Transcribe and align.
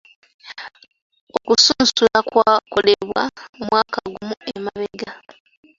Okusunsula 1.37 2.17
kwakolebwa 2.29 3.23
omwaka 3.59 3.99
gumu 4.11 4.35
emabega. 4.53 5.11